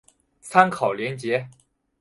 [0.41, 1.47] 参考连结